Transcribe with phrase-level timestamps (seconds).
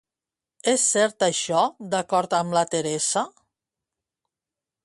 [0.71, 1.61] És cert això
[1.93, 3.27] d'acord amb la Teresa?